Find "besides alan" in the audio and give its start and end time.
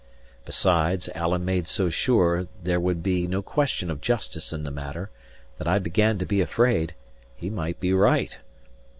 0.45-1.45